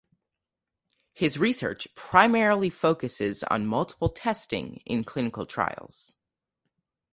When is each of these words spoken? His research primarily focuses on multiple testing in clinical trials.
His 1.13 1.37
research 1.37 1.87
primarily 1.93 2.71
focuses 2.71 3.43
on 3.43 3.67
multiple 3.67 4.09
testing 4.09 4.77
in 4.83 5.03
clinical 5.03 5.45
trials. 5.45 6.15